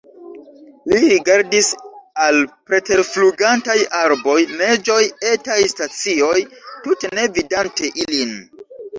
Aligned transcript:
Li 0.91 0.99
rigardis 1.01 1.65
al 2.27 2.39
preterflugantaj 2.69 3.75
arboj, 3.99 4.37
neĝoj, 4.61 5.03
etaj 5.33 5.57
stacioj, 5.73 6.39
tute 6.87 7.11
ne 7.19 7.27
vidante 7.37 7.91
ilin. 8.05 8.33